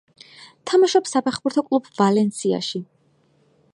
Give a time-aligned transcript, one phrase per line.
[0.69, 2.83] თამაშობს საფეხბურთო კლუბ „ვალენსიაში“.